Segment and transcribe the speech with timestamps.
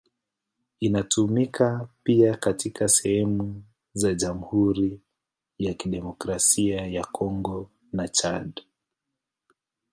[0.79, 3.63] Inatumika pia katika sehemu
[3.93, 5.01] za Jamhuri
[5.59, 8.61] ya Kidemokrasia ya Kongo na Chad.